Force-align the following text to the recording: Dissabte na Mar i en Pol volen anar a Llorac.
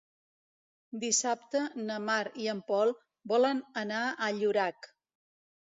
Dissabte 1.03 1.61
na 1.83 1.99
Mar 2.07 2.17
i 2.45 2.49
en 2.55 2.63
Pol 2.73 2.95
volen 3.35 3.63
anar 3.85 4.03
a 4.09 4.33
Llorac. 4.43 4.93